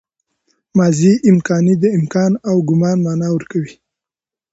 ماضي 0.77 1.11
امکاني 1.31 1.75
د 1.79 1.85
امکان 1.97 2.31
او 2.49 2.55
ګومان 2.67 2.97
مانا 3.05 3.27
ورکوي. 3.33 3.73